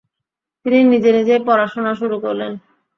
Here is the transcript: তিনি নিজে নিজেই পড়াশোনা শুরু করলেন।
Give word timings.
তিনি 0.65 0.79
নিজে 0.91 1.09
নিজেই 1.17 1.41
পড়াশোনা 1.47 1.91
শুরু 1.99 2.15
করলেন। 2.25 2.51